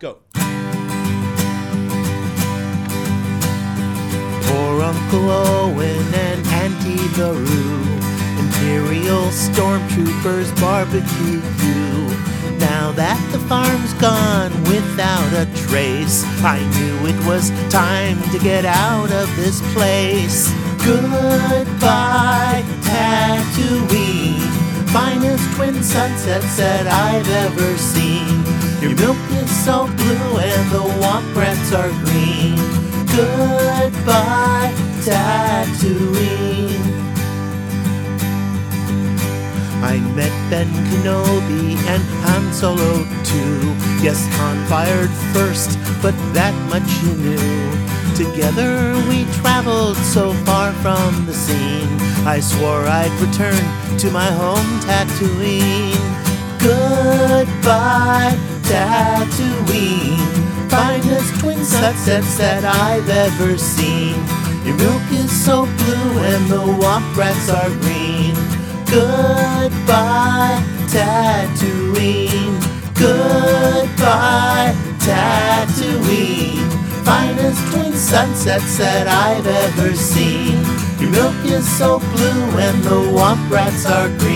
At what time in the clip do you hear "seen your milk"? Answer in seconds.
27.76-29.16, 63.56-65.02, 79.94-81.36